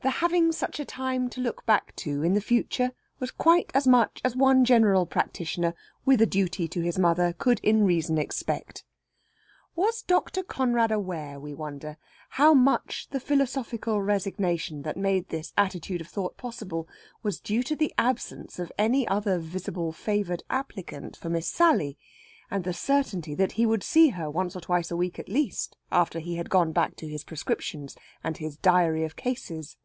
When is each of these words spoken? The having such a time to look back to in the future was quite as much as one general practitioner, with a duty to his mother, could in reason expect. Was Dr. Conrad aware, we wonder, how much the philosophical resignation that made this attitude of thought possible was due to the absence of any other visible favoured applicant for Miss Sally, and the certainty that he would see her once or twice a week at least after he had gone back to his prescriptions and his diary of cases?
The 0.00 0.10
having 0.10 0.52
such 0.52 0.78
a 0.78 0.84
time 0.84 1.28
to 1.30 1.40
look 1.40 1.66
back 1.66 1.94
to 1.96 2.22
in 2.22 2.34
the 2.34 2.40
future 2.40 2.92
was 3.18 3.32
quite 3.32 3.72
as 3.74 3.84
much 3.84 4.20
as 4.24 4.36
one 4.36 4.64
general 4.64 5.06
practitioner, 5.06 5.74
with 6.04 6.22
a 6.22 6.26
duty 6.26 6.68
to 6.68 6.80
his 6.80 6.96
mother, 7.00 7.32
could 7.32 7.58
in 7.64 7.82
reason 7.84 8.16
expect. 8.16 8.84
Was 9.74 10.02
Dr. 10.02 10.44
Conrad 10.44 10.92
aware, 10.92 11.40
we 11.40 11.52
wonder, 11.52 11.96
how 12.30 12.54
much 12.54 13.08
the 13.10 13.18
philosophical 13.18 14.00
resignation 14.00 14.82
that 14.82 14.96
made 14.96 15.30
this 15.30 15.52
attitude 15.58 16.00
of 16.00 16.06
thought 16.06 16.36
possible 16.36 16.86
was 17.24 17.40
due 17.40 17.64
to 17.64 17.74
the 17.74 17.92
absence 17.98 18.60
of 18.60 18.70
any 18.78 19.06
other 19.08 19.40
visible 19.40 19.90
favoured 19.90 20.44
applicant 20.48 21.16
for 21.16 21.28
Miss 21.28 21.48
Sally, 21.48 21.98
and 22.52 22.62
the 22.62 22.72
certainty 22.72 23.34
that 23.34 23.52
he 23.52 23.66
would 23.66 23.82
see 23.82 24.10
her 24.10 24.30
once 24.30 24.54
or 24.54 24.60
twice 24.60 24.92
a 24.92 24.96
week 24.96 25.18
at 25.18 25.28
least 25.28 25.76
after 25.90 26.20
he 26.20 26.36
had 26.36 26.48
gone 26.50 26.70
back 26.70 26.94
to 26.96 27.08
his 27.08 27.24
prescriptions 27.24 27.96
and 28.22 28.36
his 28.36 28.56
diary 28.56 29.02
of 29.02 29.16
cases? 29.16 29.76